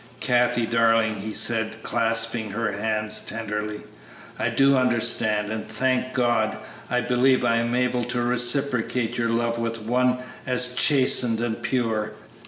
[0.19, 3.83] "Kathie, darling," he said, clasping her hands tenderly,
[4.39, 6.57] "I do understand, and, thank God,
[6.89, 12.13] I believe I am able to reciprocate your love with one as chastened and pure.